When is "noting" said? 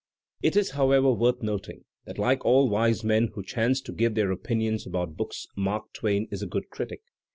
1.43-1.85